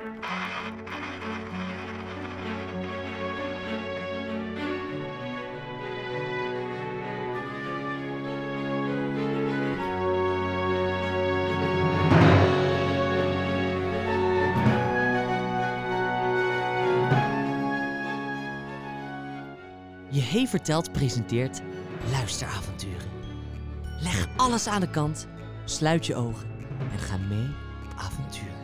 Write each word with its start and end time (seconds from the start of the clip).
Je 0.00 0.06
Hey 20.20 20.46
Vertelt 20.46 20.92
presenteert 20.92 21.60
luisteravonturen. 22.10 23.08
Leg 24.00 24.28
alles 24.36 24.66
aan 24.66 24.80
de 24.80 24.90
kant, 24.90 25.26
sluit 25.64 26.06
je 26.06 26.14
ogen 26.14 26.48
en 26.92 26.98
ga 26.98 27.16
mee 27.16 27.48
op 27.84 27.94
avontuur. 27.96 28.60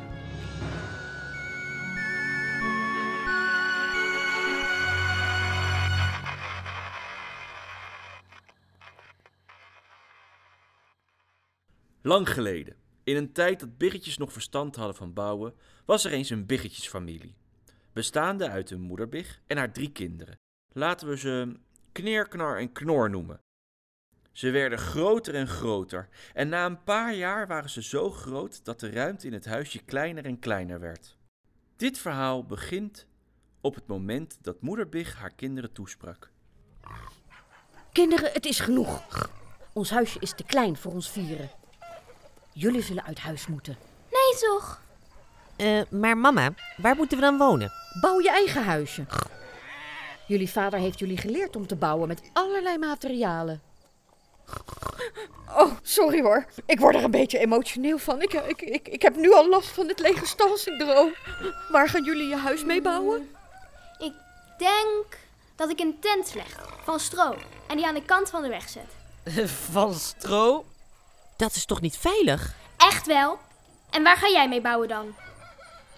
Lang 12.07 12.29
geleden, 12.31 12.77
in 13.05 13.17
een 13.17 13.33
tijd 13.33 13.61
dat 13.61 13.79
biggetjes 13.79 14.17
nog 14.17 14.33
verstand 14.33 14.77
hadden 14.77 14.97
van 14.97 15.13
bouwen, 15.13 15.55
was 15.85 16.05
er 16.05 16.13
eens 16.13 16.31
een 16.31 16.47
biggetjesfamilie. 16.47 17.35
Bestaande 17.93 18.49
uit 18.49 18.71
een 18.71 18.81
moederbig 18.81 19.41
en 19.47 19.57
haar 19.57 19.73
drie 19.73 19.93
kinderen. 19.93 20.39
Laten 20.73 21.09
we 21.09 21.19
ze 21.19 21.57
Kneer, 21.93 22.29
Knar 22.29 22.59
en 22.59 22.73
Knor 22.73 23.11
noemen. 23.11 23.41
Ze 24.33 24.51
werden 24.51 24.79
groter 24.79 25.35
en 25.35 25.47
groter 25.47 26.09
en 26.35 26.49
na 26.49 26.67
een 26.67 26.83
paar 26.83 27.15
jaar 27.15 27.47
waren 27.47 27.71
ze 27.71 27.83
zo 27.83 28.11
groot 28.11 28.65
dat 28.65 28.81
de 28.81 28.91
ruimte 28.91 29.27
in 29.27 29.33
het 29.33 29.47
huisje 29.47 29.83
kleiner 29.85 30.25
en 30.25 30.39
kleiner 30.39 30.81
werd. 30.81 31.17
Dit 31.77 31.99
verhaal 31.99 32.45
begint 32.45 33.07
op 33.61 33.75
het 33.75 33.87
moment 33.87 34.39
dat 34.41 34.61
moeder 34.61 34.89
Big 34.89 35.15
haar 35.15 35.35
kinderen 35.35 35.73
toesprak. 35.73 36.31
Kinderen, 37.93 38.33
het 38.33 38.47
is 38.47 38.61
genoeg. 38.61 39.31
Ons 39.73 39.91
huisje 39.91 40.21
is 40.21 40.35
te 40.35 40.45
klein 40.45 40.77
voor 40.77 40.93
ons 40.93 41.11
vieren. 41.11 41.51
Jullie 42.59 42.83
zullen 42.83 43.05
uit 43.05 43.19
huis 43.19 43.47
moeten. 43.47 43.77
Nee 44.11 44.41
toch? 44.41 44.81
Eh, 45.57 45.81
maar 45.91 46.19
mama, 46.19 46.55
waar 46.77 46.97
moeten 46.97 47.17
we 47.17 47.23
dan 47.23 47.39
wonen? 47.39 47.73
Bouw 48.01 48.21
je 48.21 48.31
eigen 48.31 48.65
huisje. 48.65 49.07
Jullie 50.27 50.51
vader 50.51 50.79
heeft 50.79 50.99
jullie 50.99 51.17
geleerd 51.17 51.57
om 51.57 51.67
te 51.67 51.77
bouwen 51.77 52.09
met 52.09 52.21
allerlei 52.33 52.79
materialen. 52.79 53.63
Oh, 55.57 55.73
sorry 55.83 56.23
hoor. 56.23 56.47
Ik 56.67 56.81
word 56.81 56.95
er 56.95 57.05
een 57.05 57.11
beetje 57.11 57.39
emotioneel 57.39 57.99
van. 57.99 58.23
Ik, 58.23 58.33
ik, 58.33 58.63
ik, 58.63 58.89
ik 58.89 59.03
heb 59.03 59.17
nu 59.17 59.33
al 59.33 59.49
last 59.49 59.69
van 59.69 59.89
het 59.89 59.99
lege 59.99 60.27
stalsyndroom. 60.27 61.15
Waar 61.71 61.89
gaan 61.89 62.05
jullie 62.05 62.29
je 62.29 62.37
huis 62.37 62.65
mee 62.65 62.83
bouwen? 62.83 63.31
Ik 63.99 64.13
denk 64.59 65.19
dat 65.57 65.71
ik 65.71 65.81
een 65.81 65.99
tent 66.01 66.35
leg 66.35 66.69
van 66.83 67.01
stro 67.01 67.35
en 67.69 67.77
die 67.77 67.87
aan 67.87 67.95
de 67.95 68.05
kant 68.05 68.31
van 68.31 68.43
de 68.43 68.49
weg 68.49 68.69
zet. 68.69 68.95
Van 69.73 69.95
stro? 69.95 70.65
Dat 71.37 71.55
is 71.55 71.65
toch 71.65 71.81
niet 71.81 71.97
veilig? 71.97 72.55
Echt 72.77 73.07
wel? 73.07 73.39
En 73.91 74.03
waar 74.03 74.17
ga 74.17 74.29
jij 74.29 74.49
mee 74.49 74.61
bouwen 74.61 74.89
dan? 74.89 75.15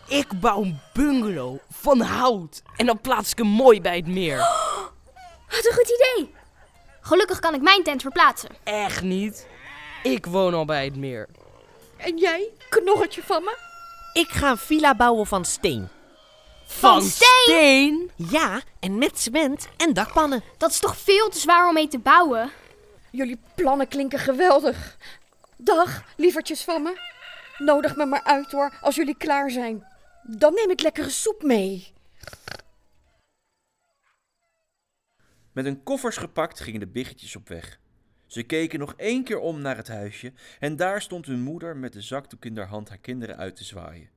Ik 0.09 0.41
bouw 0.41 0.63
een 0.63 0.81
bungalow 0.93 1.59
van 1.71 2.01
hout 2.01 2.63
en 2.77 2.87
dan 2.87 3.01
plaats 3.01 3.31
ik 3.31 3.39
hem 3.39 3.47
mooi 3.47 3.81
bij 3.81 3.97
het 3.97 4.07
meer. 4.07 4.37
Wat 5.51 5.67
een 5.67 5.73
goed 5.73 5.93
idee! 6.01 6.35
Gelukkig 7.01 7.39
kan 7.39 7.55
ik 7.55 7.63
mijn 7.63 7.83
tent 7.83 8.03
verplaatsen. 8.03 8.49
Echt 8.65 9.03
niet. 9.03 9.47
Ik 10.03 10.27
woon 10.27 10.55
al 10.55 10.65
bij 10.65 10.85
het 10.85 10.97
meer. 10.97 11.29
En 11.97 12.17
jij, 12.17 12.49
knorretje 12.69 13.23
van 13.23 13.45
me? 13.45 13.57
Ik 14.13 14.29
ga 14.29 14.51
een 14.51 14.59
villa 14.59 14.95
bouwen 14.95 15.27
van 15.27 15.45
steen. 15.45 15.89
Van 16.67 17.03
steen? 17.03 17.29
steen? 17.43 18.11
Ja, 18.17 18.61
en 18.81 18.99
met 18.99 19.21
cement 19.21 19.69
en 19.77 19.93
dakpannen. 19.93 20.43
Dat 20.57 20.71
is 20.71 20.79
toch 20.79 20.97
veel 20.97 21.29
te 21.29 21.39
zwaar 21.39 21.69
om 21.69 21.75
mee 21.75 21.89
te 21.89 21.99
bouwen? 21.99 22.51
Jullie 23.11 23.41
plannen 23.55 23.89
klinken 23.89 24.19
geweldig. 24.19 24.97
Dag, 25.61 26.05
lievertjes 26.17 26.65
van 26.65 26.83
me. 26.83 27.01
Nodig 27.59 27.97
me 27.97 28.07
maar 28.07 28.23
uit 28.23 28.53
hoor, 28.53 28.79
als 28.81 28.95
jullie 28.95 29.17
klaar 29.17 29.51
zijn. 29.51 29.87
Dan 30.23 30.55
neem 30.55 30.71
ik 30.71 30.81
lekkere 30.81 31.11
soep 31.11 31.43
mee. 31.43 31.93
Met 35.53 35.65
hun 35.65 35.83
koffers 35.83 36.17
gepakt 36.17 36.61
gingen 36.61 36.81
de 36.81 36.87
biggetjes 36.87 37.37
op 37.37 37.49
weg. 37.49 37.79
Ze 38.27 38.43
keken 38.43 38.79
nog 38.79 38.95
één 38.97 39.25
keer 39.25 39.39
om 39.39 39.61
naar 39.61 39.77
het 39.77 39.89
huisje 39.89 40.33
en 40.59 40.77
daar 40.77 41.03
stond 41.03 41.27
hun 41.27 41.41
moeder 41.41 41.77
met 41.77 41.93
de 41.93 42.03
zakdoek 42.03 42.45
in 42.45 42.57
haar 42.57 42.67
hand 42.67 42.89
haar 42.89 42.99
kinderen 42.99 43.37
uit 43.37 43.57
te 43.57 43.65
zwaaien. 43.65 44.11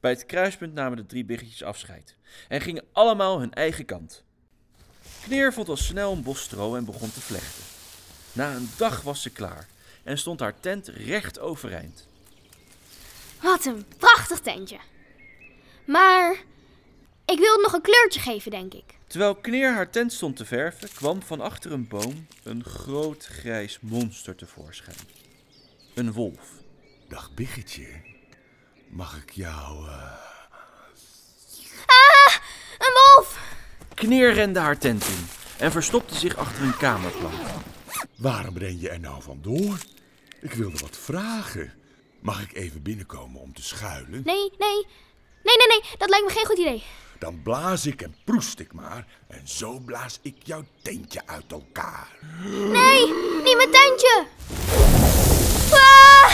Bij 0.00 0.10
het 0.10 0.26
kruispunt 0.26 0.74
namen 0.74 0.96
de 0.96 1.06
drie 1.06 1.24
biggetjes 1.24 1.62
afscheid 1.62 2.16
en 2.48 2.60
gingen 2.60 2.84
allemaal 2.92 3.40
hun 3.40 3.52
eigen 3.52 3.84
kant. 3.84 4.24
Kneer 5.22 5.52
vond 5.52 5.68
al 5.68 5.76
snel 5.76 6.12
een 6.12 6.22
bos 6.22 6.42
stro 6.42 6.74
en 6.74 6.84
begon 6.84 7.12
te 7.12 7.20
vlechten. 7.20 7.64
Na 8.32 8.54
een 8.54 8.70
dag 8.76 9.02
was 9.02 9.22
ze 9.22 9.30
klaar 9.30 9.66
en 10.06 10.18
stond 10.18 10.40
haar 10.40 10.60
tent 10.60 10.88
recht 10.88 11.38
overeind. 11.38 12.06
Wat 13.42 13.64
een 13.64 13.84
prachtig 13.98 14.38
tentje. 14.40 14.78
Maar 15.84 16.30
ik 17.24 17.38
wil 17.38 17.52
het 17.52 17.62
nog 17.62 17.72
een 17.72 17.80
kleurtje 17.82 18.20
geven, 18.20 18.50
denk 18.50 18.74
ik. 18.74 18.84
Terwijl 19.06 19.34
Kneer 19.34 19.72
haar 19.72 19.90
tent 19.90 20.12
stond 20.12 20.36
te 20.36 20.44
verven, 20.44 20.88
kwam 20.94 21.22
van 21.22 21.40
achter 21.40 21.72
een 21.72 21.88
boom 21.88 22.26
een 22.42 22.64
groot 22.64 23.24
grijs 23.26 23.78
monster 23.80 24.34
tevoorschijn. 24.34 24.96
Een 25.94 26.12
wolf. 26.12 26.48
Dag 27.08 27.34
Biggetje. 27.34 27.88
Mag 28.88 29.16
ik 29.16 29.30
jou... 29.30 29.88
eh, 29.88 30.12
Een 32.78 32.92
wolf! 33.16 33.54
Kneer 33.94 34.32
rende 34.32 34.58
haar 34.58 34.78
tent 34.78 35.04
in 35.06 35.26
en 35.58 35.72
verstopte 35.72 36.14
zich 36.14 36.36
achter 36.36 36.62
een 36.62 36.76
kamerplank. 36.76 37.34
Waarom 38.16 38.58
ren 38.58 38.80
je 38.80 38.88
er 38.88 39.00
nou 39.00 39.22
vandoor? 39.22 39.78
Ik 40.46 40.52
wilde 40.52 40.78
wat 40.78 40.96
vragen. 40.96 41.72
Mag 42.20 42.42
ik 42.42 42.54
even 42.54 42.82
binnenkomen 42.82 43.40
om 43.40 43.54
te 43.54 43.62
schuilen? 43.62 44.22
Nee, 44.24 44.52
nee. 44.58 44.86
Nee, 45.42 45.56
nee, 45.56 45.66
nee. 45.68 45.80
Dat 45.98 46.08
lijkt 46.08 46.26
me 46.26 46.32
geen 46.32 46.46
goed 46.46 46.58
idee. 46.58 46.82
Dan 47.18 47.42
blaas 47.42 47.86
ik 47.86 48.02
en 48.02 48.16
proest 48.24 48.60
ik 48.60 48.72
maar. 48.72 49.06
En 49.28 49.48
zo 49.48 49.78
blaas 49.78 50.18
ik 50.22 50.34
jouw 50.42 50.64
tentje 50.82 51.26
uit 51.26 51.52
elkaar. 51.52 52.08
Nee, 52.48 53.06
niet 53.44 53.56
mijn 53.56 53.70
tentje. 53.70 54.26
Ah! 55.70 56.32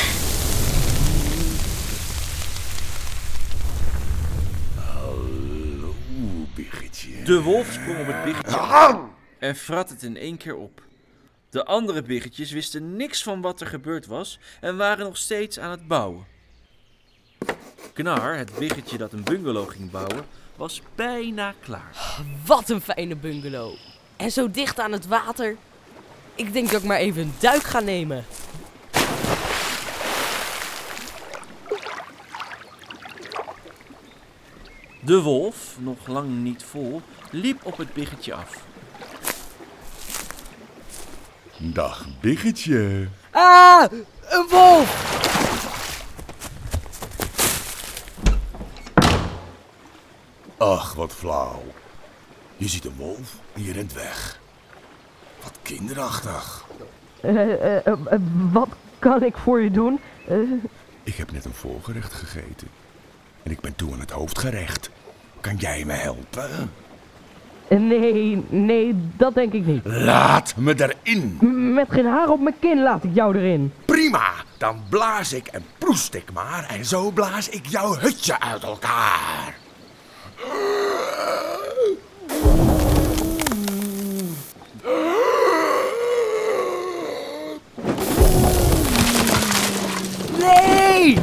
Hallo, 4.77 5.95
Biggetje. 6.55 7.23
De 7.23 7.43
wolf 7.43 7.73
sprong 7.73 8.01
op 8.01 8.07
het 8.07 8.25
biggetje 8.25 9.01
en 9.39 9.57
vrat 9.57 9.89
het 9.89 10.03
in 10.03 10.17
één 10.17 10.37
keer 10.37 10.57
op. 10.57 10.91
De 11.53 11.65
andere 11.65 12.03
biggetjes 12.03 12.51
wisten 12.51 12.97
niks 12.97 13.23
van 13.23 13.41
wat 13.41 13.61
er 13.61 13.67
gebeurd 13.67 14.07
was 14.07 14.39
en 14.61 14.77
waren 14.77 15.05
nog 15.05 15.17
steeds 15.17 15.59
aan 15.59 15.71
het 15.71 15.89
bouwen. 15.89 16.27
Knar, 17.93 18.37
het 18.37 18.55
biggetje 18.59 18.99
dat 18.99 19.13
een 19.13 19.25
bungalow 19.25 19.71
ging 19.71 19.91
bouwen, 19.91 20.27
was 20.57 20.83
bijna 20.95 21.55
klaar. 21.61 22.17
Wat 22.47 22.71
een 22.71 22.81
fijne 22.81 23.17
bungalow. 23.17 23.75
En 24.17 24.31
zo 24.31 24.51
dicht 24.51 24.81
aan 24.81 24.93
het 24.93 25.07
water. 25.07 25.57
Ik 26.35 26.53
denk 26.53 26.71
dat 26.71 26.81
ik 26.81 26.87
maar 26.87 26.99
even 26.99 27.23
een 27.23 27.35
duik 27.39 27.63
ga 27.63 27.81
nemen. 27.81 28.25
De 35.01 35.21
wolf, 35.23 35.77
nog 35.79 36.07
lang 36.07 36.31
niet 36.31 36.63
vol, 36.63 37.03
liep 37.31 37.65
op 37.65 37.77
het 37.77 37.93
biggetje 37.93 38.35
af. 38.35 38.71
Dag 41.65 42.07
Biggetje. 42.21 43.09
Ah, 43.31 43.93
een 44.29 44.47
wolf! 44.51 45.11
Ach, 50.57 50.95
wat 50.95 51.13
flauw. 51.13 51.63
Je 52.57 52.69
ziet 52.69 52.85
een 52.85 52.97
wolf 52.97 53.37
en 53.55 53.65
je 53.65 53.73
rent 53.73 53.93
weg. 53.93 54.41
Wat 55.43 55.59
kinderachtig. 55.63 56.65
wat 58.53 58.69
kan 58.99 59.23
ik 59.23 59.37
voor 59.37 59.61
je 59.61 59.71
doen? 59.71 60.01
Ik 61.03 61.15
heb 61.15 61.33
net 61.33 61.45
een 61.45 61.55
voorgerecht 61.55 62.13
gegeten. 62.13 62.69
En 63.43 63.51
ik 63.51 63.61
ben 63.61 63.75
toe 63.75 63.93
aan 63.93 64.01
het 64.01 64.11
hoofdgerecht. 64.11 64.91
Kan 65.41 65.57
jij 65.57 65.85
me 65.85 65.93
helpen? 65.93 66.71
Nee, 67.69 68.45
nee, 68.49 68.95
dat 69.17 69.35
denk 69.35 69.53
ik 69.53 69.67
niet. 69.67 69.85
Laat 69.85 70.55
me 70.57 70.75
erin. 70.77 71.39
Met 71.75 71.87
geen 71.91 72.07
haar 72.07 72.29
op 72.29 72.41
mijn 72.41 72.55
kin 72.59 72.83
laat 72.83 73.05
ik 73.05 73.11
jou 73.15 73.37
erin. 73.37 73.73
Prima, 73.85 74.31
dan 74.59 74.83
blaas 74.89 75.33
ik 75.33 75.47
en 75.47 75.65
proest 75.79 76.15
ik 76.15 76.33
maar. 76.33 76.67
En 76.71 76.85
zo 76.85 77.11
blaas 77.11 77.49
ik 77.49 77.67
jouw 77.67 77.95
hutje 77.97 78.41
uit 78.41 78.63
elkaar. 78.63 79.55
Nee! 90.39 91.19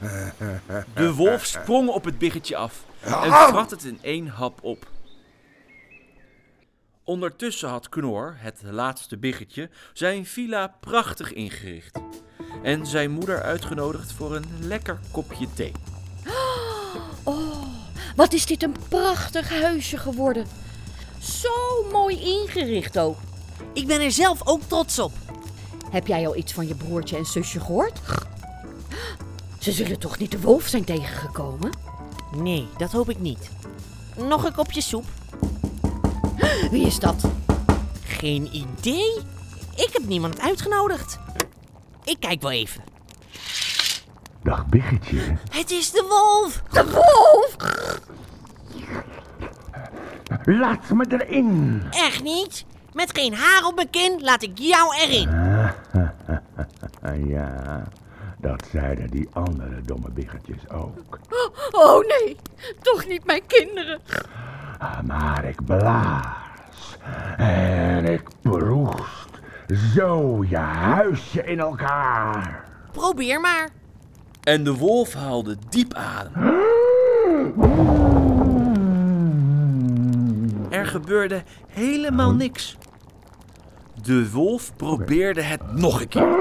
De 0.94 1.14
wolf 1.14 1.44
sprong 1.44 1.88
op 1.88 2.04
het 2.04 2.18
biggetje 2.18 2.56
af 2.56 2.84
en 3.00 3.32
vrat 3.32 3.70
het 3.70 3.84
in 3.84 3.98
één 4.02 4.26
hap 4.26 4.58
op. 4.62 4.86
Ondertussen 7.04 7.68
had 7.68 7.88
Knor, 7.88 8.34
het 8.38 8.60
laatste 8.62 9.18
biggetje, 9.18 9.70
zijn 9.92 10.26
villa 10.26 10.74
prachtig 10.80 11.32
ingericht. 11.32 12.00
En 12.62 12.86
zijn 12.86 13.10
moeder 13.10 13.42
uitgenodigd 13.42 14.12
voor 14.12 14.36
een 14.36 14.44
lekker 14.60 15.00
kopje 15.10 15.46
thee. 15.54 15.72
Oh, 17.24 17.62
wat 18.16 18.32
is 18.32 18.46
dit 18.46 18.62
een 18.62 18.76
prachtig 18.88 19.60
huisje 19.60 19.96
geworden. 19.96 20.46
Zo 21.20 21.84
mooi 21.92 22.20
ingericht 22.20 22.98
ook. 22.98 23.16
Ik 23.72 23.86
ben 23.86 24.00
er 24.00 24.12
zelf 24.12 24.46
ook 24.46 24.62
trots 24.62 24.98
op. 24.98 25.12
Heb 25.90 26.06
jij 26.06 26.26
al 26.26 26.36
iets 26.36 26.52
van 26.52 26.68
je 26.68 26.74
broertje 26.74 27.16
en 27.16 27.24
zusje 27.24 27.60
gehoord? 27.60 28.00
Ze 29.60 29.72
zullen 29.72 29.98
toch 29.98 30.18
niet 30.18 30.30
de 30.30 30.40
wolf 30.40 30.66
zijn 30.66 30.84
tegengekomen? 30.84 31.70
Nee, 32.36 32.68
dat 32.78 32.92
hoop 32.92 33.10
ik 33.10 33.18
niet. 33.18 33.50
Nog 34.16 34.44
een 34.44 34.54
kopje 34.54 34.80
soep? 34.80 35.04
Wie 36.70 36.86
is 36.86 36.98
dat? 36.98 37.24
Geen 38.04 38.48
idee. 38.52 39.20
Ik 39.76 39.88
heb 39.92 40.04
niemand 40.06 40.40
uitgenodigd. 40.40 41.18
Ik 42.04 42.16
kijk 42.20 42.42
wel 42.42 42.50
even. 42.50 42.82
Dag 44.42 44.66
biggetje. 44.66 45.36
Het 45.50 45.70
is 45.70 45.90
de 45.90 46.04
wolf! 46.08 46.62
De 46.70 46.84
wolf! 46.92 47.56
Laat 50.44 50.90
me 50.90 51.06
erin. 51.08 51.82
Echt 51.90 52.22
niet? 52.22 52.64
Met 52.92 53.18
geen 53.18 53.34
haar 53.34 53.64
op 53.64 53.74
mijn 53.74 53.90
kin 53.90 54.20
laat 54.22 54.42
ik 54.42 54.58
jou 54.58 54.96
erin. 54.96 55.30
Ja, 57.26 57.82
dat 58.40 58.62
zeiden 58.72 59.10
die 59.10 59.28
andere 59.32 59.80
domme 59.80 60.10
biggetjes 60.10 60.70
ook. 60.70 61.18
Oh 61.70 62.06
nee, 62.06 62.36
toch 62.80 63.06
niet 63.06 63.24
mijn 63.24 63.46
kinderen. 63.46 64.00
Maar 65.04 65.44
ik 65.44 65.64
blaas 65.64 66.98
en 67.36 68.04
ik 68.04 68.22
proest 68.42 69.30
zo 69.94 70.44
je 70.48 70.56
huisje 70.56 71.44
in 71.44 71.60
elkaar. 71.60 72.64
Probeer 72.92 73.40
maar. 73.40 73.68
En 74.42 74.64
de 74.64 74.74
wolf 74.74 75.14
haalde 75.14 75.56
diep 75.68 75.94
adem. 75.94 76.60
Er 80.70 80.86
gebeurde 80.86 81.42
helemaal 81.68 82.34
niks. 82.34 82.76
De 84.02 84.30
wolf 84.30 84.76
probeerde 84.76 85.42
het 85.42 85.72
nog 85.72 86.00
een 86.00 86.08
keer. 86.08 86.40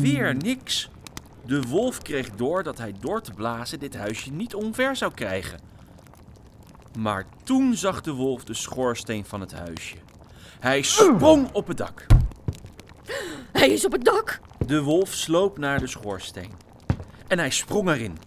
Weer 0.00 0.34
niks. 0.34 0.90
De 1.46 1.62
wolf 1.62 2.02
kreeg 2.02 2.30
door 2.30 2.62
dat 2.62 2.78
hij 2.78 2.94
door 3.00 3.22
te 3.22 3.32
blazen 3.32 3.78
dit 3.78 3.96
huisje 3.96 4.30
niet 4.30 4.54
omver 4.54 4.96
zou 4.96 5.12
krijgen. 5.14 5.60
Maar 6.98 7.26
toen 7.44 7.74
zag 7.74 8.00
de 8.00 8.12
wolf 8.12 8.44
de 8.44 8.54
schoorsteen 8.54 9.24
van 9.24 9.40
het 9.40 9.52
huisje. 9.52 9.96
Hij 10.60 10.82
sprong 10.82 11.52
op 11.52 11.66
het 11.66 11.76
dak. 11.76 12.06
Hij 13.52 13.68
is 13.68 13.84
op 13.84 13.92
het 13.92 14.04
dak. 14.04 14.40
De 14.66 14.82
wolf 14.82 15.12
sloop 15.12 15.58
naar 15.58 15.80
de 15.80 15.86
schoorsteen. 15.86 16.52
En 17.26 17.38
hij 17.38 17.50
sprong 17.50 17.88
erin. 17.88 18.18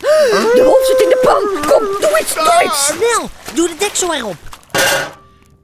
De 0.00 0.62
wolf 0.64 0.86
zit 0.86 1.00
in 1.00 1.08
de 1.08 1.20
pan. 1.22 1.70
Kom, 1.72 2.00
doe 2.00 2.18
iets, 2.20 2.34
doe 2.34 2.62
iets. 2.64 2.86
Snel, 2.86 3.28
doe 3.54 3.68
de 3.68 3.76
deksel 3.78 4.14
erop. 4.14 4.36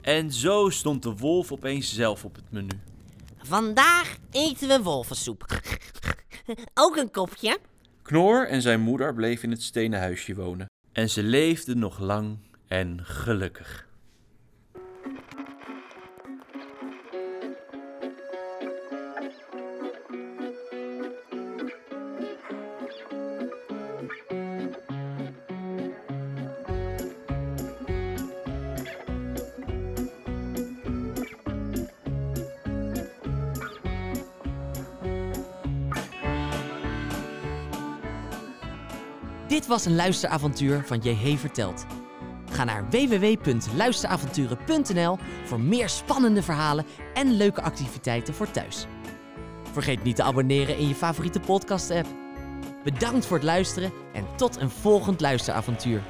En 0.01 0.31
zo 0.31 0.69
stond 0.69 1.03
de 1.03 1.15
wolf 1.15 1.51
opeens 1.51 1.93
zelf 1.93 2.23
op 2.23 2.35
het 2.35 2.51
menu. 2.51 2.81
Vandaag 3.43 4.15
eten 4.31 4.67
we 4.67 4.81
wolvensoep. 4.81 5.52
Ook 6.83 6.95
een 6.95 7.11
kopje? 7.11 7.57
Knor 8.01 8.47
en 8.47 8.61
zijn 8.61 8.79
moeder 8.79 9.13
bleven 9.13 9.43
in 9.43 9.51
het 9.51 9.61
stenen 9.61 9.99
huisje 9.99 10.35
wonen. 10.35 10.65
En 10.91 11.09
ze 11.09 11.23
leefden 11.23 11.79
nog 11.79 11.99
lang 11.99 12.37
en 12.67 12.99
gelukkig. 13.03 13.87
Dit 39.47 39.67
was 39.67 39.85
een 39.85 39.95
luisteravontuur 39.95 40.83
van 40.85 40.99
JH 40.99 41.37
Verteld. 41.37 41.85
Ga 42.51 42.63
naar 42.63 42.89
www.luisteravonturen.nl 42.89 45.17
voor 45.45 45.59
meer 45.59 45.89
spannende 45.89 46.43
verhalen 46.43 46.85
en 47.13 47.31
leuke 47.31 47.61
activiteiten 47.61 48.33
voor 48.33 48.51
thuis. 48.51 48.85
Vergeet 49.71 50.03
niet 50.03 50.15
te 50.15 50.23
abonneren 50.23 50.77
in 50.77 50.87
je 50.87 50.95
favoriete 50.95 51.39
podcast-app. 51.39 52.07
Bedankt 52.83 53.25
voor 53.25 53.37
het 53.37 53.45
luisteren 53.45 53.91
en 54.13 54.25
tot 54.35 54.61
een 54.61 54.69
volgend 54.69 55.21
luisteravontuur. 55.21 56.01